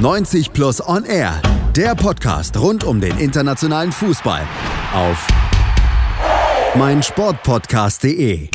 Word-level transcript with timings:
90 0.00 0.54
Plus 0.54 0.80
On 0.88 1.04
Air, 1.04 1.42
der 1.76 1.94
Podcast 1.94 2.56
rund 2.58 2.84
um 2.84 3.02
den 3.02 3.18
internationalen 3.18 3.92
Fußball 3.92 4.48
auf 4.94 5.28
meinsportpodcast.de. 6.74 8.48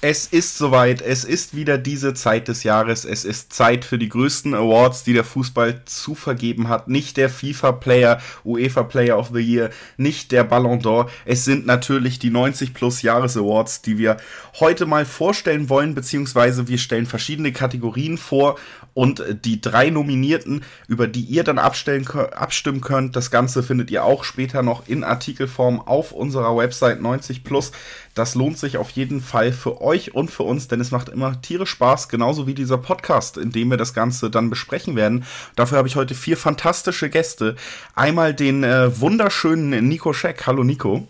Es 0.00 0.26
ist 0.26 0.56
soweit, 0.56 1.02
es 1.02 1.24
ist 1.24 1.56
wieder 1.56 1.76
diese 1.76 2.14
Zeit 2.14 2.46
des 2.46 2.62
Jahres, 2.62 3.04
es 3.04 3.24
ist 3.24 3.52
Zeit 3.52 3.84
für 3.84 3.98
die 3.98 4.08
größten 4.08 4.54
Awards, 4.54 5.02
die 5.02 5.12
der 5.12 5.24
Fußball 5.24 5.82
zu 5.86 6.14
vergeben 6.14 6.68
hat. 6.68 6.86
Nicht 6.86 7.16
der 7.16 7.28
FIFA 7.28 7.72
Player, 7.72 8.20
UEFA 8.44 8.84
Player 8.84 9.18
of 9.18 9.30
the 9.34 9.40
Year, 9.40 9.70
nicht 9.96 10.30
der 10.30 10.44
Ballon 10.44 10.80
d'Or, 10.80 11.08
es 11.24 11.44
sind 11.44 11.66
natürlich 11.66 12.20
die 12.20 12.30
90 12.30 12.74
plus 12.74 13.02
Jahres 13.02 13.36
Awards, 13.36 13.82
die 13.82 13.98
wir 13.98 14.18
heute 14.60 14.86
mal 14.86 15.04
vorstellen 15.04 15.68
wollen, 15.68 15.96
beziehungsweise 15.96 16.68
wir 16.68 16.78
stellen 16.78 17.06
verschiedene 17.06 17.50
Kategorien 17.50 18.18
vor 18.18 18.56
und 18.94 19.22
die 19.44 19.60
drei 19.60 19.90
Nominierten, 19.90 20.64
über 20.88 21.06
die 21.06 21.20
ihr 21.20 21.44
dann 21.44 21.58
abstellen, 21.58 22.06
abstimmen 22.08 22.80
könnt, 22.80 23.14
das 23.14 23.30
Ganze 23.30 23.62
findet 23.62 23.90
ihr 23.90 24.04
auch 24.04 24.24
später 24.24 24.62
noch 24.62 24.88
in 24.88 25.04
Artikelform 25.04 25.80
auf 25.80 26.12
unserer 26.12 26.56
Website 26.56 27.00
90 27.00 27.44
Plus. 27.44 27.72
Das 28.14 28.34
lohnt 28.34 28.58
sich 28.58 28.76
auf 28.76 28.90
jeden 28.90 29.20
Fall 29.20 29.52
für 29.52 29.80
euch 29.80 30.14
und 30.14 30.30
für 30.30 30.42
uns, 30.42 30.66
denn 30.66 30.80
es 30.80 30.90
macht 30.90 31.08
immer 31.08 31.40
tierisch 31.40 31.70
Spaß, 31.70 32.08
genauso 32.08 32.48
wie 32.48 32.54
dieser 32.54 32.78
Podcast, 32.78 33.38
in 33.38 33.52
dem 33.52 33.70
wir 33.70 33.76
das 33.76 33.94
Ganze 33.94 34.30
dann 34.30 34.50
besprechen 34.50 34.96
werden. 34.96 35.24
Dafür 35.54 35.78
habe 35.78 35.86
ich 35.86 35.94
heute 35.94 36.16
vier 36.16 36.36
fantastische 36.36 37.08
Gäste. 37.08 37.54
Einmal 37.94 38.34
den 38.34 38.64
äh, 38.64 39.00
wunderschönen 39.00 39.86
Nico 39.86 40.12
Scheck. 40.12 40.46
Hallo 40.48 40.64
Nico. 40.64 41.06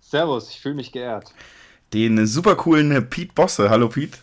Servus, 0.00 0.50
ich 0.50 0.60
fühle 0.60 0.74
mich 0.74 0.90
geehrt. 0.90 1.32
Den 1.92 2.26
super 2.26 2.56
coolen 2.56 3.08
Pete 3.08 3.32
Bosse. 3.32 3.70
Hallo 3.70 3.88
Pete. 3.88 4.18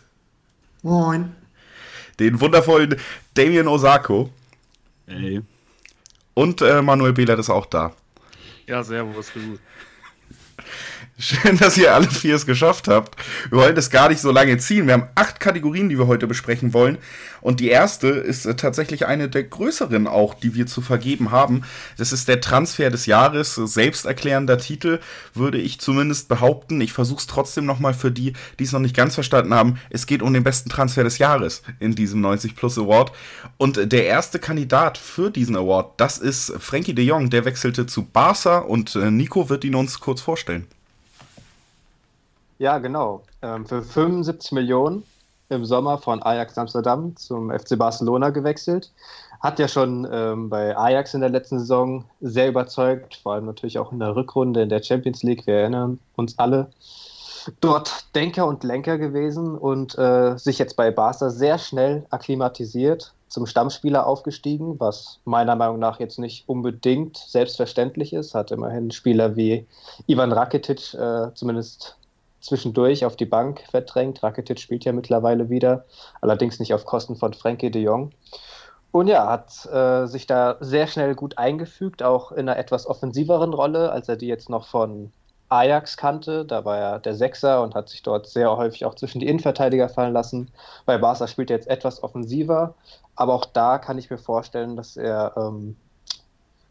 Moin 0.82 1.45
den 2.20 2.40
wundervollen 2.40 2.96
Damien 3.34 3.68
Osako. 3.68 4.30
Hey. 5.08 5.42
Und 6.34 6.62
äh, 6.62 6.82
Manuel 6.82 7.14
Behlert 7.14 7.40
ist 7.40 7.50
auch 7.50 7.66
da. 7.66 7.94
Ja, 8.68 8.84
servus, 8.84 9.32
gut. 9.34 9.60
Schön, 11.18 11.58
dass 11.58 11.78
ihr 11.78 11.96
alle 11.96 12.10
vier 12.10 12.36
es 12.36 12.46
geschafft 12.46 12.90
habt. 12.90 13.16
Wir 13.50 13.60
wollen 13.60 13.76
das 13.76 13.90
gar 13.90 14.10
nicht 14.10 14.20
so 14.20 14.32
lange 14.32 14.58
ziehen. 14.58 14.86
Wir 14.86 14.96
haben 14.96 15.08
acht 15.16 15.40
Kategorien, 15.40 15.88
die 15.88 15.98
wir 15.98 16.08
heute 16.08 16.28
besprechen 16.28 16.74
wollen. 16.74 16.98
Und 17.40 17.62
die 17.62 17.70
erste 17.70 18.10
ist 18.10 18.46
äh, 18.46 18.56
tatsächlich 18.56 19.06
eine 19.06 19.30
der 19.30 19.44
größeren 19.44 20.08
auch, 20.08 20.34
die 20.34 20.56
wir 20.56 20.68
zu 20.68 20.82
vergeben 20.82 21.32
haben. 21.32 21.62
Das 21.98 22.12
ist 22.12 22.28
der 22.28 22.42
Transfer 22.42 22.90
des 22.90 23.06
Jahres. 23.06 23.56
Selbsterklärender 23.56 24.58
Titel, 24.58 25.00
würde 25.34 25.58
ich 25.58 25.80
zumindest 25.80 26.28
behaupten. 26.28 26.82
Ich 26.82 26.92
versuche 26.92 27.20
es 27.20 27.28
trotzdem 27.28 27.66
nochmal 27.66 27.94
für 27.94 28.12
die, 28.12 28.34
die 28.60 28.66
es 28.66 28.74
noch 28.74 28.82
nicht 28.82 28.96
ganz 28.96 29.14
verstanden 29.14 29.54
haben. 29.54 29.80
Es 29.90 30.08
geht 30.08 30.22
um 30.22 30.34
den 30.34 30.44
besten 30.44 30.70
Transfer 30.70 31.06
des 31.06 31.18
Jahres 31.18 31.64
in 31.80 31.96
diesem 31.96 32.20
90 32.20 32.58
Plus 32.58 32.78
Award. 32.78 33.14
Und 33.56 33.90
der 33.90 34.06
erste 34.06 34.38
Kandidat 34.38 34.98
für 34.98 35.32
diesen 35.32 35.56
Award, 35.56 35.94
das 35.96 36.18
ist 36.18 36.52
Frankie 36.60 36.94
de 36.94 37.06
Jong. 37.06 37.30
Der 37.30 37.46
wechselte 37.46 37.86
zu 37.86 38.04
Barca 38.04 38.58
und 38.58 38.98
äh, 38.98 39.12
Nico 39.12 39.48
wird 39.48 39.64
ihn 39.64 39.76
uns 39.76 40.02
kurz 40.02 40.20
vorstellen. 40.20 40.68
Ja, 42.58 42.78
genau. 42.78 43.24
Ähm, 43.42 43.66
für 43.66 43.82
75 43.82 44.54
Millionen 44.54 45.04
im 45.50 45.66
Sommer 45.66 45.98
von 45.98 46.24
Ajax 46.24 46.58
Amsterdam 46.58 47.16
zum 47.18 47.52
FC 47.52 47.78
Barcelona 47.78 48.30
gewechselt. 48.30 48.92
Hat 49.42 49.60
ja 49.60 49.68
schon 49.68 50.08
ähm, 50.12 50.50
bei 50.50 50.76
Ajax 50.76 51.14
in 51.14 51.22
der 51.22 51.30
letzten 51.30 51.60
Saison 51.60 52.06
sehr 52.22 52.50
überzeugt, 52.50 53.16
vor 53.16 53.34
allem 53.34 53.46
natürlich 53.46 53.78
auch 53.78 53.92
in 53.92 54.00
der 54.00 54.16
Rückrunde 54.16 54.62
in 54.62 54.70
der 54.70 54.82
Champions 54.82 55.22
League. 55.24 55.46
Wir 55.46 55.56
erinnern 55.56 56.00
uns 56.16 56.40
alle. 56.40 56.72
Dort 57.62 58.16
Denker 58.16 58.48
und 58.48 58.64
Lenker 58.64 58.98
gewesen 58.98 59.56
und 59.56 59.96
äh, 60.00 60.36
sich 60.38 60.58
jetzt 60.58 60.76
bei 60.76 60.90
Barca 60.90 61.30
sehr 61.30 61.60
schnell 61.60 62.08
akklimatisiert, 62.10 63.14
zum 63.28 63.46
Stammspieler 63.46 64.08
aufgestiegen, 64.08 64.80
was 64.80 65.20
meiner 65.26 65.56
Meinung 65.56 65.78
nach 65.78 66.00
jetzt 66.00 66.18
nicht 66.18 66.50
unbedingt 66.50 67.18
selbstverständlich 67.18 68.14
ist. 68.14 68.34
Hat 68.34 68.50
immerhin 68.50 68.90
Spieler 68.90 69.36
wie 69.36 69.68
Ivan 70.08 70.32
Rakitic 70.32 70.96
äh, 70.96 71.28
zumindest 71.36 71.98
zwischendurch 72.46 73.06
auf 73.06 73.16
die 73.16 73.26
Bank 73.26 73.64
verdrängt. 73.70 74.24
Rakitic 74.24 74.60
spielt 74.60 74.86
ja 74.86 74.94
mittlerweile 74.94 75.50
wieder, 75.50 75.86
allerdings 76.22 76.60
nicht 76.60 76.74
auf 76.74 76.86
Kosten 76.86 77.16
von 77.16 77.34
Frankie 77.34 77.72
de 77.72 77.82
Jong. 77.82 78.12
Und 78.92 79.08
ja, 79.08 79.28
hat 79.28 79.66
äh, 79.66 80.06
sich 80.08 80.26
da 80.26 80.56
sehr 80.62 80.88
schnell 80.88 81.16
gut 81.16 81.38
eingefügt, 81.38 82.02
auch 82.02 82.32
in 82.32 82.48
einer 82.48 82.58
etwas 82.58 82.88
offensiveren 82.88 83.54
Rolle, 83.54 83.92
als 83.92 84.08
er 84.08 84.16
die 84.16 84.28
jetzt 84.28 84.50
noch 84.50 84.68
von 84.68 85.12
Ajax 85.50 85.98
kannte. 85.98 86.46
Da 86.46 86.64
war 86.64 86.78
er 86.78 87.00
der 87.00 87.16
Sechser 87.16 87.62
und 87.62 87.76
hat 87.76 87.90
sich 87.90 88.04
dort 88.04 88.28
sehr 88.28 88.56
häufig 88.56 88.86
auch 88.86 88.96
zwischen 88.96 89.20
die 89.20 89.28
Innenverteidiger 89.28 89.90
fallen 89.90 90.14
lassen. 90.14 90.50
Bei 90.86 90.98
Barca 90.98 91.28
spielt 91.28 91.50
er 91.50 91.58
jetzt 91.58 91.68
etwas 91.68 92.04
offensiver, 92.04 92.74
aber 93.16 93.34
auch 93.34 93.46
da 93.46 93.80
kann 93.80 93.98
ich 93.98 94.10
mir 94.10 94.18
vorstellen, 94.18 94.78
dass 94.78 94.96
er 94.96 95.34
ähm, 95.36 95.76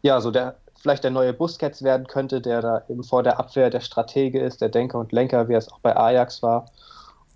ja 0.01 0.19
so 0.19 0.31
der 0.31 0.55
vielleicht 0.85 1.03
der 1.03 1.09
neue 1.09 1.33
Busquets 1.33 1.81
werden 1.81 2.05
könnte, 2.05 2.41
der 2.41 2.61
da 2.61 2.83
eben 2.89 3.03
vor 3.03 3.23
der 3.23 3.39
Abwehr 3.39 3.71
der 3.71 3.79
Stratege 3.79 4.39
ist, 4.39 4.61
der 4.61 4.69
Denker 4.69 4.99
und 4.99 5.11
Lenker, 5.11 5.49
wie 5.49 5.55
es 5.55 5.71
auch 5.71 5.79
bei 5.79 5.97
Ajax 5.97 6.43
war. 6.43 6.67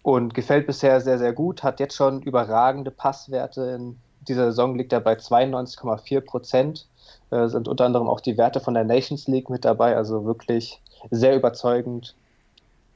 Und 0.04 0.36
gefällt 0.36 0.68
bisher 0.68 1.02
sehr, 1.02 1.18
sehr 1.18 1.34
gut, 1.34 1.64
hat 1.64 1.80
jetzt 1.80 1.96
schon 1.96 2.22
überragende 2.22 2.92
Passwerte. 2.92 3.72
In 3.72 3.98
dieser 4.28 4.52
Saison 4.52 4.76
liegt 4.76 4.94
er 4.94 5.00
bei 5.00 5.14
92,4 5.14 6.22
Prozent. 6.22 6.86
Äh, 7.32 7.48
sind 7.48 7.68
unter 7.68 7.86
anderem 7.86 8.08
auch 8.08 8.20
die 8.20 8.38
Werte 8.38 8.60
von 8.60 8.76
der 8.76 8.84
Nations 8.84 9.28
League 9.28 9.50
mit 9.50 9.66
dabei, 9.66 9.98
also 9.98 10.26
wirklich 10.26 10.80
sehr 11.10 11.36
überzeugend. 11.36 12.16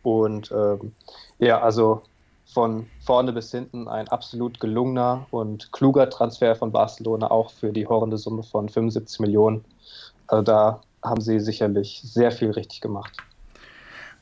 Und 0.03 0.51
ähm, 0.51 0.93
ja, 1.39 1.61
also 1.61 2.03
von 2.45 2.85
vorne 3.03 3.33
bis 3.33 3.49
hinten 3.49 3.87
ein 3.87 4.07
absolut 4.07 4.59
gelungener 4.59 5.25
und 5.31 5.71
kluger 5.71 6.11
Transfer 6.11 6.55
von 6.55 6.71
Barcelona, 6.71 7.31
auch 7.31 7.49
für 7.49 7.73
die 7.73 7.87
horrende 7.87 8.19
Summe 8.19 8.43
von 8.43 8.69
75 8.69 9.19
Millionen. 9.19 9.65
Also 10.27 10.43
da 10.43 10.81
haben 11.03 11.21
sie 11.21 11.39
sicherlich 11.39 12.01
sehr 12.03 12.31
viel 12.31 12.51
richtig 12.51 12.81
gemacht. 12.81 13.11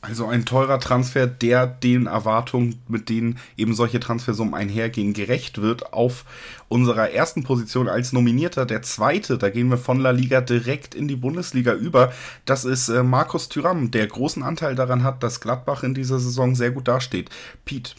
Also 0.03 0.25
ein 0.25 0.45
teurer 0.45 0.79
Transfer, 0.79 1.27
der 1.27 1.67
den 1.67 2.07
Erwartungen, 2.07 2.81
mit 2.87 3.07
denen 3.07 3.37
eben 3.55 3.75
solche 3.75 3.99
Transfersummen 3.99 4.55
einhergehen, 4.55 5.13
gerecht 5.13 5.61
wird. 5.61 5.93
Auf 5.93 6.25
unserer 6.69 7.11
ersten 7.11 7.43
Position 7.43 7.87
als 7.87 8.11
Nominierter, 8.11 8.65
der 8.65 8.81
zweite, 8.81 9.37
da 9.37 9.51
gehen 9.51 9.69
wir 9.69 9.77
von 9.77 9.99
La 9.99 10.09
Liga 10.09 10.41
direkt 10.41 10.95
in 10.95 11.07
die 11.07 11.15
Bundesliga 11.15 11.73
über. 11.73 12.11
Das 12.45 12.65
ist 12.65 12.89
äh, 12.89 13.03
Markus 13.03 13.47
Thüram, 13.47 13.91
der 13.91 14.07
großen 14.07 14.41
Anteil 14.41 14.73
daran 14.73 15.03
hat, 15.03 15.21
dass 15.21 15.39
Gladbach 15.39 15.83
in 15.83 15.93
dieser 15.93 16.19
Saison 16.19 16.55
sehr 16.55 16.71
gut 16.71 16.87
dasteht. 16.87 17.29
Piet. 17.63 17.95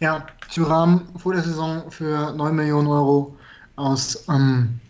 Ja, 0.00 0.26
Thüram 0.52 1.02
vor 1.16 1.34
der 1.34 1.42
Saison 1.44 1.88
für 1.92 2.32
9 2.32 2.52
Millionen 2.52 2.88
Euro 2.88 3.36
aus 3.76 4.24
ähm, 4.28 4.80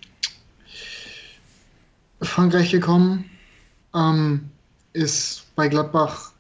Frankreich 2.23 2.71
gekommen, 2.71 3.25
ähm, 3.95 4.49
ist 4.93 5.45
bei 5.55 5.69
Gladbach 5.69 6.33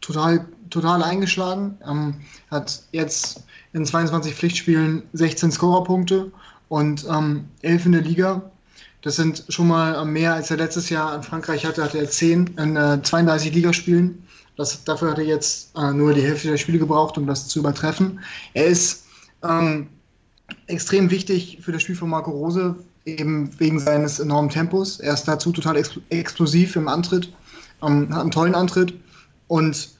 total, 0.00 0.46
total 0.70 1.02
eingeschlagen, 1.02 1.78
ähm, 1.88 2.14
hat 2.50 2.82
jetzt 2.92 3.44
in 3.72 3.84
22 3.84 4.34
Pflichtspielen 4.34 5.02
16 5.12 5.52
Scorerpunkte 5.52 6.30
und 6.68 7.06
ähm, 7.10 7.46
11 7.62 7.86
in 7.86 7.92
der 7.92 8.02
Liga. 8.02 8.50
Das 9.02 9.16
sind 9.16 9.44
schon 9.48 9.68
mal 9.68 10.04
mehr, 10.04 10.34
als 10.34 10.50
er 10.50 10.56
letztes 10.56 10.88
Jahr 10.88 11.14
in 11.14 11.22
Frankreich 11.22 11.66
hatte, 11.66 11.82
hatte 11.82 11.98
er 11.98 12.08
10 12.08 12.54
in 12.58 12.76
äh, 12.76 13.02
32 13.02 13.54
Ligaspielen. 13.54 14.26
Das, 14.56 14.84
dafür 14.84 15.10
hat 15.10 15.18
er 15.18 15.24
jetzt 15.24 15.76
äh, 15.76 15.92
nur 15.92 16.14
die 16.14 16.22
Hälfte 16.22 16.48
der 16.48 16.56
Spiele 16.56 16.78
gebraucht, 16.78 17.18
um 17.18 17.26
das 17.26 17.48
zu 17.48 17.58
übertreffen. 17.58 18.20
Er 18.54 18.66
ist 18.66 19.04
ähm, 19.42 19.88
extrem 20.68 21.10
wichtig 21.10 21.58
für 21.60 21.72
das 21.72 21.82
Spiel 21.82 21.96
von 21.96 22.08
Marco 22.08 22.30
Rose, 22.30 22.76
eben 23.04 23.50
wegen 23.58 23.78
seines 23.78 24.18
enormen 24.18 24.50
Tempos. 24.50 25.00
Er 25.00 25.14
ist 25.14 25.24
dazu 25.24 25.52
total 25.52 25.76
ex 25.76 25.98
explosiv 26.10 26.76
im 26.76 26.88
Antritt, 26.88 27.32
ähm, 27.82 28.12
hat 28.12 28.22
einen 28.22 28.30
tollen 28.30 28.54
Antritt 28.54 28.94
und 29.48 29.90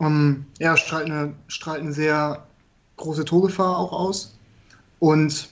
ähm, 0.00 0.44
er 0.58 0.76
strahlt 0.76 1.06
eine, 1.06 1.32
strahlt 1.48 1.80
eine 1.80 1.92
sehr 1.92 2.46
große 2.96 3.24
Torgefahr 3.24 3.78
auch 3.78 3.92
aus 3.92 4.34
und 4.98 5.48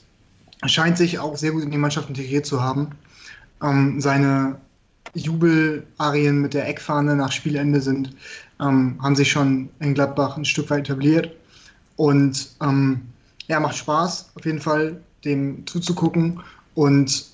scheint 0.67 0.99
sich 0.99 1.19
auch 1.19 1.37
sehr 1.37 1.53
gut 1.53 1.63
in 1.63 1.71
die 1.71 1.79
Mannschaft 1.79 2.09
integriert 2.09 2.47
zu 2.47 2.63
haben. 2.63 2.91
Ähm, 3.63 4.01
seine 4.01 4.59
Jubelarien 5.15 6.41
mit 6.41 6.55
der 6.55 6.69
Eckfahne 6.69 7.17
nach 7.17 7.33
Spielende 7.33 7.81
sind, 7.81 8.15
ähm, 8.61 8.99
haben 9.03 9.17
sich 9.17 9.31
schon 9.31 9.69
in 9.81 9.95
Gladbach 9.95 10.37
ein 10.37 10.45
Stück 10.45 10.71
weit 10.71 10.89
etabliert 10.89 11.31
und 11.97 12.51
ähm, 12.61 13.03
ja, 13.47 13.61
macht 13.61 13.77
Spaß 13.77 14.33
auf 14.35 14.45
jeden 14.45 14.61
Fall, 14.61 15.01
dem 15.25 15.67
zuzugucken 15.67 16.41
und 16.75 17.27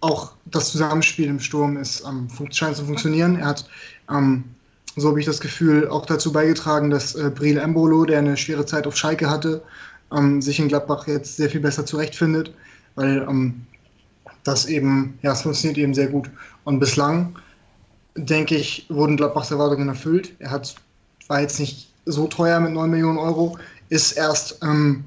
auch 0.00 0.32
das 0.46 0.70
Zusammenspiel 0.70 1.26
im 1.26 1.40
Sturm 1.40 1.76
ist, 1.76 2.04
ähm, 2.06 2.28
scheint 2.50 2.76
zu 2.76 2.84
funktionieren. 2.84 3.36
Er 3.36 3.46
hat, 3.46 3.68
ähm, 4.10 4.44
so 4.96 5.08
habe 5.08 5.20
ich 5.20 5.26
das 5.26 5.40
Gefühl, 5.40 5.88
auch 5.88 6.06
dazu 6.06 6.32
beigetragen, 6.32 6.90
dass 6.90 7.14
äh, 7.14 7.30
Breel 7.30 7.58
Embolo, 7.58 8.04
der 8.04 8.18
eine 8.18 8.36
schwere 8.36 8.66
Zeit 8.66 8.86
auf 8.86 8.96
Schalke 8.96 9.28
hatte, 9.28 9.62
ähm, 10.12 10.40
sich 10.40 10.58
in 10.58 10.68
Gladbach 10.68 11.06
jetzt 11.06 11.36
sehr 11.36 11.50
viel 11.50 11.60
besser 11.60 11.84
zurechtfindet, 11.84 12.52
weil 12.94 13.26
ähm, 13.28 13.66
das 14.44 14.66
eben, 14.66 15.18
ja, 15.22 15.32
es 15.32 15.42
funktioniert 15.42 15.78
eben 15.78 15.94
sehr 15.94 16.06
gut. 16.06 16.30
Und 16.64 16.78
bislang, 16.78 17.36
denke 18.16 18.56
ich, 18.56 18.86
wurden 18.88 19.16
Gladbachs 19.16 19.50
Erwartungen 19.50 19.88
erfüllt. 19.88 20.32
Er 20.38 20.50
hat, 20.50 20.76
war 21.26 21.40
jetzt 21.40 21.58
nicht 21.58 21.90
so 22.06 22.28
teuer 22.28 22.60
mit 22.60 22.72
9 22.72 22.90
Millionen 22.90 23.18
Euro, 23.18 23.58
ist 23.88 24.12
erst, 24.12 24.62
ähm, 24.62 25.04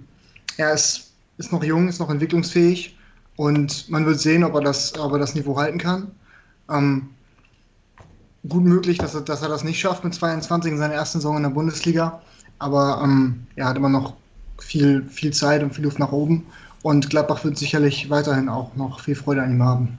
er 0.58 0.74
ist 0.74 1.10
ist 1.40 1.54
noch 1.54 1.64
jung, 1.64 1.88
ist 1.88 2.00
noch 2.00 2.10
entwicklungsfähig 2.10 2.96
und 3.40 3.90
man 3.90 4.06
wird 4.06 4.20
sehen, 4.20 4.44
ob 4.44 4.54
er 4.56 4.60
das, 4.60 5.00
ob 5.00 5.14
er 5.14 5.18
das 5.18 5.34
Niveau 5.34 5.56
halten 5.56 5.78
kann. 5.78 6.12
Ähm, 6.70 7.08
gut 8.50 8.66
möglich, 8.66 8.98
dass 8.98 9.16
er, 9.16 9.22
dass 9.22 9.42
er 9.42 9.48
das 9.48 9.64
nicht 9.64 9.80
schafft 9.80 10.04
mit 10.04 10.14
22 10.14 10.74
in 10.74 10.78
seiner 10.78 10.96
ersten 10.96 11.20
Saison 11.20 11.38
in 11.38 11.44
der 11.44 11.50
Bundesliga, 11.50 12.22
aber 12.58 13.00
ähm, 13.02 13.48
er 13.56 13.68
hat 13.68 13.78
immer 13.78 13.88
noch 13.88 14.16
viel, 14.58 15.06
viel 15.08 15.32
Zeit 15.32 15.64
und 15.64 15.74
viel 15.74 15.86
Luft 15.86 16.00
nach 16.00 16.12
oben 16.12 16.48
und 16.82 17.10
Gladbach 17.10 17.46
wird 17.46 17.58
sicherlich 17.58 18.10
weiterhin 18.10 18.50
auch 18.50 18.76
noch 18.76 19.00
viel 19.00 19.16
Freude 19.16 19.42
an 19.42 19.52
ihm 19.52 19.64
haben. 19.64 19.98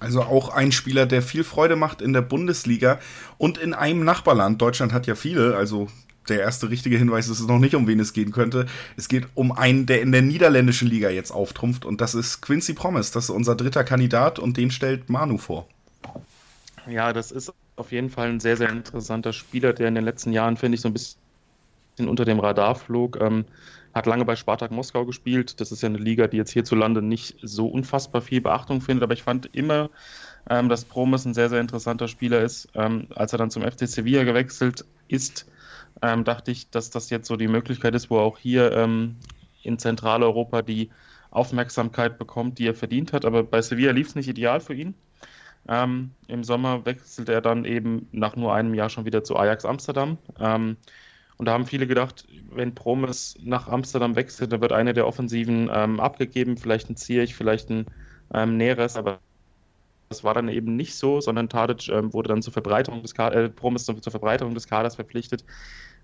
Also 0.00 0.22
auch 0.22 0.48
ein 0.48 0.72
Spieler, 0.72 1.04
der 1.04 1.20
viel 1.20 1.44
Freude 1.44 1.76
macht 1.76 2.00
in 2.00 2.14
der 2.14 2.22
Bundesliga 2.22 3.00
und 3.36 3.58
in 3.58 3.74
einem 3.74 4.02
Nachbarland. 4.02 4.62
Deutschland 4.62 4.94
hat 4.94 5.06
ja 5.06 5.14
viele, 5.14 5.58
also 5.58 5.88
der 6.28 6.40
erste 6.40 6.70
richtige 6.70 6.96
Hinweis 6.96 7.28
ist 7.28 7.40
es 7.40 7.46
noch 7.46 7.58
nicht, 7.58 7.74
um 7.74 7.86
wen 7.86 8.00
es 8.00 8.12
gehen 8.12 8.32
könnte. 8.32 8.66
Es 8.96 9.08
geht 9.08 9.26
um 9.34 9.52
einen, 9.52 9.86
der 9.86 10.02
in 10.02 10.12
der 10.12 10.22
niederländischen 10.22 10.88
Liga 10.88 11.10
jetzt 11.10 11.30
auftrumpft 11.30 11.84
und 11.84 12.00
das 12.00 12.14
ist 12.14 12.40
Quincy 12.40 12.74
Promise. 12.74 13.12
Das 13.12 13.24
ist 13.24 13.30
unser 13.30 13.54
dritter 13.54 13.84
Kandidat 13.84 14.38
und 14.38 14.56
den 14.56 14.70
stellt 14.70 15.08
Manu 15.10 15.38
vor. 15.38 15.66
Ja, 16.88 17.12
das 17.12 17.32
ist 17.32 17.52
auf 17.76 17.92
jeden 17.92 18.10
Fall 18.10 18.28
ein 18.28 18.40
sehr, 18.40 18.56
sehr 18.56 18.70
interessanter 18.70 19.32
Spieler, 19.32 19.72
der 19.72 19.88
in 19.88 19.94
den 19.94 20.04
letzten 20.04 20.32
Jahren, 20.32 20.56
finde 20.56 20.76
ich, 20.76 20.80
so 20.80 20.88
ein 20.88 20.92
bisschen 20.92 21.18
unter 22.08 22.24
dem 22.24 22.40
Radar 22.40 22.74
flog. 22.74 23.20
Ähm, 23.20 23.44
hat 23.94 24.06
lange 24.06 24.24
bei 24.24 24.36
Spartak 24.36 24.70
Moskau 24.70 25.04
gespielt. 25.04 25.60
Das 25.60 25.72
ist 25.72 25.82
ja 25.82 25.88
eine 25.88 25.98
Liga, 25.98 26.26
die 26.26 26.36
jetzt 26.36 26.52
hierzulande 26.52 27.02
nicht 27.02 27.36
so 27.42 27.66
unfassbar 27.66 28.20
viel 28.22 28.40
Beachtung 28.40 28.80
findet, 28.80 29.02
aber 29.02 29.14
ich 29.14 29.22
fand 29.22 29.54
immer, 29.54 29.90
ähm, 30.48 30.68
dass 30.68 30.84
Promes 30.84 31.24
ein 31.24 31.34
sehr, 31.34 31.48
sehr 31.48 31.60
interessanter 31.60 32.08
Spieler 32.08 32.40
ist. 32.42 32.68
Ähm, 32.74 33.08
als 33.14 33.32
er 33.32 33.38
dann 33.38 33.50
zum 33.50 33.62
FC 33.62 33.88
Sevilla 33.88 34.24
gewechselt 34.24 34.84
ist, 35.08 35.46
ähm, 36.02 36.24
dachte 36.24 36.50
ich, 36.50 36.70
dass 36.70 36.90
das 36.90 37.10
jetzt 37.10 37.26
so 37.26 37.36
die 37.36 37.48
Möglichkeit 37.48 37.94
ist, 37.94 38.10
wo 38.10 38.18
auch 38.18 38.38
hier 38.38 38.72
ähm, 38.72 39.16
in 39.62 39.78
Zentraleuropa 39.78 40.62
die 40.62 40.90
Aufmerksamkeit 41.30 42.18
bekommt, 42.18 42.58
die 42.58 42.66
er 42.66 42.74
verdient 42.74 43.12
hat. 43.12 43.24
Aber 43.24 43.42
bei 43.42 43.60
Sevilla 43.60 43.92
lief 43.92 44.08
es 44.08 44.14
nicht 44.14 44.28
ideal 44.28 44.60
für 44.60 44.74
ihn. 44.74 44.94
Ähm, 45.68 46.12
Im 46.28 46.44
Sommer 46.44 46.86
wechselt 46.86 47.28
er 47.28 47.42
dann 47.42 47.64
eben 47.64 48.08
nach 48.12 48.36
nur 48.36 48.54
einem 48.54 48.74
Jahr 48.74 48.88
schon 48.88 49.04
wieder 49.04 49.24
zu 49.24 49.36
Ajax 49.36 49.64
Amsterdam. 49.64 50.18
Ähm, 50.40 50.76
und 51.36 51.46
da 51.46 51.52
haben 51.52 51.66
viele 51.66 51.86
gedacht, 51.86 52.26
wenn 52.50 52.74
Promes 52.74 53.36
nach 53.40 53.68
Amsterdam 53.68 54.16
wechselt, 54.16 54.52
dann 54.52 54.60
wird 54.60 54.72
eine 54.72 54.94
der 54.94 55.06
Offensiven 55.06 55.70
ähm, 55.72 56.00
abgegeben, 56.00 56.56
vielleicht 56.56 56.90
ein 56.90 56.96
Zierich, 56.96 57.34
vielleicht 57.34 57.70
ein 57.70 57.86
ähm, 58.34 58.56
Neres, 58.56 58.96
aber 58.96 59.20
das 60.08 60.24
war 60.24 60.34
dann 60.34 60.48
eben 60.48 60.76
nicht 60.76 60.94
so, 60.94 61.20
sondern 61.20 61.48
Tadic 61.48 61.88
ähm, 61.88 62.12
wurde 62.12 62.28
dann 62.28 62.42
zur 62.42 62.52
Verbreiterung 62.52 63.02
des 63.02 63.14
Kaders, 63.14 63.36
äh, 63.36 63.48
Promes 63.50 63.84
zur 63.84 64.00
Verbreiterung 64.00 64.54
des 64.54 64.66
Kaders 64.66 64.96
verpflichtet. 64.96 65.44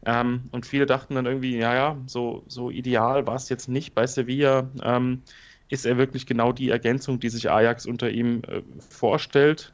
Ähm, 0.06 0.48
und 0.52 0.66
viele 0.66 0.86
dachten 0.86 1.14
dann 1.14 1.26
irgendwie, 1.26 1.56
ja, 1.56 1.74
ja, 1.74 1.96
so, 2.06 2.44
so 2.46 2.70
ideal 2.70 3.26
war 3.26 3.36
es 3.36 3.48
jetzt 3.48 3.68
nicht 3.68 3.94
bei 3.94 4.06
Sevilla. 4.06 4.68
Ähm, 4.82 5.22
ist 5.70 5.86
er 5.86 5.96
wirklich 5.96 6.26
genau 6.26 6.52
die 6.52 6.68
Ergänzung, 6.68 7.20
die 7.20 7.30
sich 7.30 7.50
Ajax 7.50 7.86
unter 7.86 8.10
ihm 8.10 8.42
äh, 8.46 8.62
vorstellt? 8.90 9.72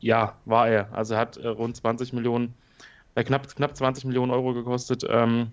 Ja, 0.00 0.36
war 0.46 0.68
er. 0.68 0.92
Also 0.92 1.14
er 1.14 1.20
hat 1.20 1.36
äh, 1.36 1.48
rund 1.48 1.76
20 1.76 2.14
Millionen, 2.14 2.54
äh, 3.14 3.24
knapp, 3.24 3.54
knapp 3.54 3.76
20 3.76 4.06
Millionen 4.06 4.32
Euro 4.32 4.54
gekostet. 4.54 5.04
Ähm, 5.08 5.52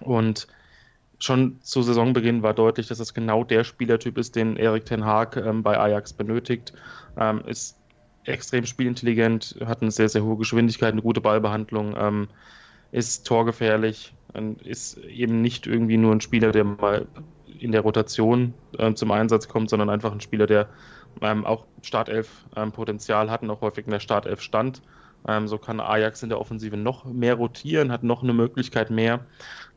und 0.00 0.46
schon 1.22 1.60
zu 1.62 1.82
Saisonbeginn 1.82 2.42
war 2.42 2.52
deutlich, 2.52 2.88
dass 2.88 2.98
es 2.98 3.14
genau 3.14 3.44
der 3.44 3.64
Spielertyp 3.64 4.18
ist, 4.18 4.34
den 4.34 4.56
Erik 4.56 4.86
Ten 4.86 5.04
Haag 5.04 5.36
ähm, 5.36 5.62
bei 5.62 5.78
Ajax 5.78 6.12
benötigt. 6.12 6.72
Ähm, 7.16 7.42
ist 7.46 7.78
extrem 8.24 8.66
spielintelligent, 8.66 9.56
hat 9.64 9.82
eine 9.82 9.90
sehr, 9.90 10.08
sehr 10.08 10.24
hohe 10.24 10.36
Geschwindigkeit, 10.36 10.92
eine 10.92 11.02
gute 11.02 11.20
Ballbehandlung, 11.20 11.94
ähm, 11.96 12.28
ist 12.92 13.26
torgefährlich, 13.26 14.14
ist 14.64 14.98
eben 14.98 15.40
nicht 15.40 15.66
irgendwie 15.66 15.96
nur 15.96 16.12
ein 16.12 16.20
Spieler, 16.20 16.52
der 16.52 16.64
mal 16.64 17.06
in 17.58 17.72
der 17.72 17.80
Rotation 17.82 18.54
äh, 18.78 18.92
zum 18.94 19.10
Einsatz 19.10 19.48
kommt, 19.48 19.70
sondern 19.70 19.90
einfach 19.90 20.12
ein 20.12 20.20
Spieler, 20.20 20.46
der 20.46 20.68
ähm, 21.20 21.44
auch 21.44 21.64
Startelf-Potenzial 21.82 23.26
ähm, 23.26 23.30
hat 23.30 23.42
und 23.42 23.50
auch 23.50 23.60
häufig 23.60 23.86
in 23.86 23.92
der 23.92 24.00
Startelf 24.00 24.40
stand. 24.40 24.82
Ähm, 25.26 25.46
so 25.48 25.58
kann 25.58 25.80
Ajax 25.80 26.22
in 26.22 26.28
der 26.28 26.40
Offensive 26.40 26.76
noch 26.76 27.04
mehr 27.04 27.34
rotieren, 27.34 27.92
hat 27.92 28.02
noch 28.02 28.22
eine 28.22 28.32
Möglichkeit 28.32 28.90
mehr 28.90 29.24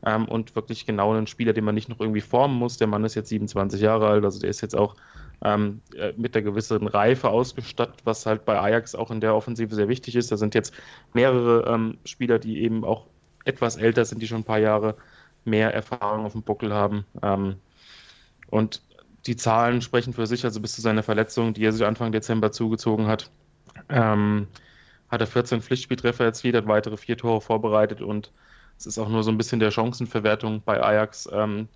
ähm, 0.04 0.26
und 0.26 0.54
wirklich 0.56 0.86
genau 0.86 1.12
einen 1.12 1.26
Spieler, 1.26 1.52
den 1.52 1.64
man 1.64 1.74
nicht 1.74 1.88
noch 1.88 2.00
irgendwie 2.00 2.20
formen 2.20 2.56
muss. 2.56 2.78
Der 2.78 2.86
Mann 2.86 3.04
ist 3.04 3.14
jetzt 3.14 3.28
27 3.28 3.80
Jahre 3.80 4.08
alt, 4.08 4.24
also 4.24 4.40
der 4.40 4.50
ist 4.50 4.60
jetzt 4.60 4.76
auch 4.76 4.96
ähm, 5.42 5.80
äh, 5.96 6.12
mit 6.16 6.34
der 6.34 6.42
gewissen 6.42 6.86
Reife 6.86 7.28
ausgestattet, 7.28 8.00
was 8.04 8.26
halt 8.26 8.44
bei 8.44 8.58
Ajax 8.58 8.94
auch 8.94 9.10
in 9.10 9.20
der 9.20 9.34
Offensive 9.34 9.74
sehr 9.74 9.88
wichtig 9.88 10.16
ist. 10.16 10.32
Da 10.32 10.36
sind 10.36 10.54
jetzt 10.54 10.74
mehrere 11.12 11.72
ähm, 11.72 11.98
Spieler, 12.04 12.38
die 12.38 12.62
eben 12.62 12.84
auch 12.84 13.06
etwas 13.44 13.76
älter 13.76 14.04
sind, 14.04 14.22
die 14.22 14.26
schon 14.26 14.38
ein 14.38 14.44
paar 14.44 14.58
Jahre 14.58 14.96
mehr 15.44 15.72
Erfahrung 15.72 16.24
auf 16.26 16.32
dem 16.32 16.42
Buckel 16.42 16.72
haben. 16.72 17.04
Ähm, 17.22 17.56
und 18.50 18.82
die 19.26 19.36
Zahlen 19.36 19.82
sprechen 19.82 20.12
für 20.12 20.26
sich, 20.26 20.44
also 20.44 20.60
bis 20.60 20.74
zu 20.74 20.80
seiner 20.80 21.02
Verletzung, 21.02 21.54
die 21.54 21.64
er 21.64 21.72
sich 21.72 21.84
Anfang 21.84 22.12
Dezember 22.12 22.52
zugezogen 22.52 23.06
hat, 23.06 23.30
ähm, 23.88 24.46
hat 25.16 25.22
er 25.22 25.26
14 25.26 25.62
Pflichtspieltreffer 25.62 26.24
erzielt, 26.24 26.54
hat 26.54 26.68
weitere 26.68 26.96
vier 26.96 27.16
Tore 27.16 27.40
vorbereitet 27.40 28.02
und 28.02 28.30
es 28.78 28.86
ist 28.86 28.98
auch 28.98 29.08
nur 29.08 29.22
so 29.22 29.30
ein 29.30 29.38
bisschen 29.38 29.60
der 29.60 29.70
Chancenverwertung 29.70 30.62
bei 30.62 30.82
Ajax 30.82 31.28
ähm, 31.32 31.68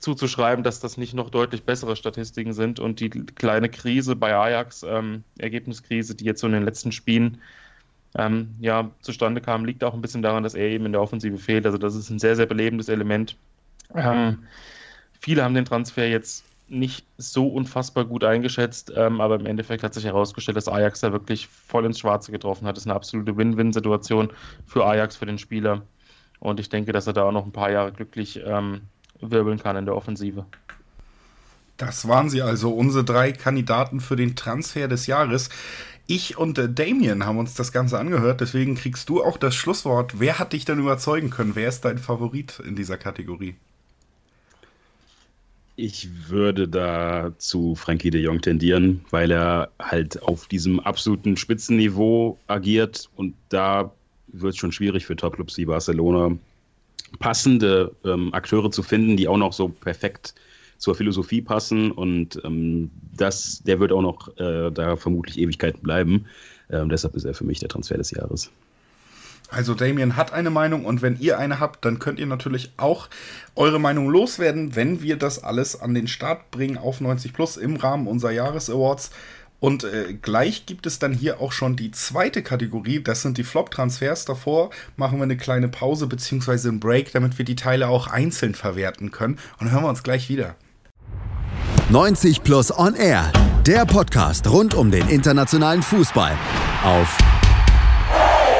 zuzuschreiben, 0.00 0.64
dass 0.64 0.80
das 0.80 0.96
nicht 0.96 1.14
noch 1.14 1.30
deutlich 1.30 1.62
bessere 1.62 1.94
Statistiken 1.94 2.52
sind 2.52 2.80
und 2.80 2.98
die 2.98 3.10
kleine 3.10 3.68
Krise 3.68 4.16
bei 4.16 4.34
Ajax, 4.34 4.82
ähm, 4.82 5.22
Ergebniskrise, 5.38 6.16
die 6.16 6.24
jetzt 6.24 6.40
so 6.40 6.48
in 6.48 6.52
den 6.52 6.64
letzten 6.64 6.90
Spielen 6.90 7.38
ähm, 8.16 8.56
ja, 8.60 8.90
zustande 9.00 9.40
kam, 9.40 9.64
liegt 9.64 9.84
auch 9.84 9.94
ein 9.94 10.02
bisschen 10.02 10.22
daran, 10.22 10.42
dass 10.42 10.54
er 10.54 10.66
eben 10.66 10.86
in 10.86 10.92
der 10.92 11.00
Offensive 11.00 11.38
fehlt. 11.38 11.64
Also 11.64 11.78
das 11.78 11.94
ist 11.94 12.10
ein 12.10 12.18
sehr, 12.18 12.34
sehr 12.34 12.46
belebendes 12.46 12.88
Element. 12.88 13.36
Ähm, 13.94 14.40
viele 15.20 15.44
haben 15.44 15.54
den 15.54 15.64
Transfer 15.64 16.08
jetzt 16.08 16.44
nicht 16.72 17.06
so 17.18 17.48
unfassbar 17.48 18.04
gut 18.04 18.24
eingeschätzt, 18.24 18.92
ähm, 18.96 19.20
aber 19.20 19.36
im 19.36 19.46
Endeffekt 19.46 19.82
hat 19.82 19.94
sich 19.94 20.04
herausgestellt, 20.04 20.56
dass 20.56 20.68
Ajax 20.68 21.00
da 21.00 21.12
wirklich 21.12 21.46
voll 21.46 21.84
ins 21.84 21.98
Schwarze 21.98 22.32
getroffen 22.32 22.66
hat. 22.66 22.76
Das 22.76 22.84
ist 22.84 22.88
eine 22.88 22.96
absolute 22.96 23.36
Win-Win-Situation 23.36 24.30
für 24.66 24.84
Ajax, 24.86 25.16
für 25.16 25.26
den 25.26 25.38
Spieler. 25.38 25.82
Und 26.40 26.58
ich 26.58 26.68
denke, 26.68 26.92
dass 26.92 27.06
er 27.06 27.12
da 27.12 27.24
auch 27.24 27.32
noch 27.32 27.44
ein 27.44 27.52
paar 27.52 27.70
Jahre 27.70 27.92
glücklich 27.92 28.40
ähm, 28.44 28.82
wirbeln 29.20 29.58
kann 29.58 29.76
in 29.76 29.84
der 29.84 29.94
Offensive. 29.94 30.46
Das 31.76 32.08
waren 32.08 32.30
sie 32.30 32.42
also, 32.42 32.72
unsere 32.72 33.04
drei 33.04 33.32
Kandidaten 33.32 34.00
für 34.00 34.16
den 34.16 34.34
Transfer 34.34 34.88
des 34.88 35.06
Jahres. 35.06 35.50
Ich 36.06 36.36
und 36.38 36.58
äh, 36.58 36.68
Damien 36.68 37.26
haben 37.26 37.38
uns 37.38 37.54
das 37.54 37.72
Ganze 37.72 37.98
angehört, 37.98 38.40
deswegen 38.40 38.74
kriegst 38.74 39.08
du 39.08 39.22
auch 39.22 39.36
das 39.36 39.54
Schlusswort. 39.54 40.18
Wer 40.20 40.38
hat 40.38 40.52
dich 40.52 40.64
denn 40.64 40.78
überzeugen 40.78 41.30
können? 41.30 41.54
Wer 41.54 41.68
ist 41.68 41.84
dein 41.84 41.98
Favorit 41.98 42.60
in 42.60 42.76
dieser 42.76 42.96
Kategorie? 42.96 43.56
Ich 45.82 46.28
würde 46.28 46.68
da 46.68 47.32
zu 47.38 47.74
Frankie 47.74 48.10
de 48.10 48.22
Jong 48.22 48.40
tendieren, 48.40 49.04
weil 49.10 49.32
er 49.32 49.68
halt 49.80 50.22
auf 50.22 50.46
diesem 50.46 50.78
absoluten 50.78 51.36
Spitzenniveau 51.36 52.38
agiert 52.46 53.10
und 53.16 53.34
da 53.48 53.90
wird 54.28 54.52
es 54.52 54.58
schon 54.58 54.70
schwierig 54.70 55.06
für 55.06 55.16
Topclubs 55.16 55.58
wie 55.58 55.64
Barcelona 55.64 56.38
passende 57.18 57.90
ähm, 58.04 58.32
Akteure 58.32 58.70
zu 58.70 58.84
finden, 58.84 59.16
die 59.16 59.26
auch 59.26 59.36
noch 59.36 59.52
so 59.52 59.70
perfekt 59.70 60.36
zur 60.78 60.94
Philosophie 60.94 61.42
passen 61.42 61.90
und 61.90 62.40
ähm, 62.44 62.88
das, 63.16 63.60
der 63.66 63.80
wird 63.80 63.90
auch 63.90 64.02
noch 64.02 64.36
äh, 64.38 64.70
da 64.70 64.94
vermutlich 64.94 65.36
Ewigkeiten 65.36 65.82
bleiben. 65.82 66.26
Ähm, 66.70 66.90
deshalb 66.90 67.16
ist 67.16 67.24
er 67.24 67.34
für 67.34 67.44
mich 67.44 67.58
der 67.58 67.70
Transfer 67.70 67.98
des 67.98 68.12
Jahres. 68.12 68.52
Also 69.52 69.74
Damien 69.74 70.16
hat 70.16 70.32
eine 70.32 70.48
Meinung 70.48 70.86
und 70.86 71.02
wenn 71.02 71.20
ihr 71.20 71.38
eine 71.38 71.60
habt, 71.60 71.84
dann 71.84 71.98
könnt 71.98 72.18
ihr 72.18 72.26
natürlich 72.26 72.72
auch 72.78 73.08
eure 73.54 73.78
Meinung 73.78 74.08
loswerden, 74.08 74.74
wenn 74.74 75.02
wir 75.02 75.16
das 75.16 75.44
alles 75.44 75.78
an 75.78 75.92
den 75.92 76.08
Start 76.08 76.50
bringen 76.50 76.78
auf 76.78 77.02
90 77.02 77.34
Plus 77.34 77.58
im 77.58 77.76
Rahmen 77.76 78.06
unserer 78.06 78.30
Jahresawards. 78.30 79.10
Und 79.60 79.84
äh, 79.84 80.14
gleich 80.14 80.64
gibt 80.64 80.86
es 80.86 80.98
dann 80.98 81.12
hier 81.12 81.40
auch 81.40 81.52
schon 81.52 81.76
die 81.76 81.90
zweite 81.90 82.42
Kategorie, 82.42 83.00
das 83.02 83.22
sind 83.22 83.36
die 83.36 83.44
Flop-Transfers. 83.44 84.24
Davor 84.24 84.70
machen 84.96 85.18
wir 85.18 85.24
eine 85.24 85.36
kleine 85.36 85.68
Pause 85.68 86.06
bzw. 86.06 86.68
einen 86.68 86.80
Break, 86.80 87.12
damit 87.12 87.36
wir 87.36 87.44
die 87.44 87.54
Teile 87.54 87.88
auch 87.88 88.06
einzeln 88.08 88.54
verwerten 88.54 89.10
können. 89.10 89.38
Und 89.60 89.70
hören 89.70 89.84
wir 89.84 89.90
uns 89.90 90.02
gleich 90.02 90.30
wieder. 90.30 90.56
90 91.90 92.42
Plus 92.42 92.76
On 92.76 92.94
Air, 92.94 93.30
der 93.66 93.84
Podcast 93.84 94.50
rund 94.50 94.74
um 94.74 94.90
den 94.90 95.08
internationalen 95.08 95.82
Fußball 95.82 96.32
auf 96.82 97.41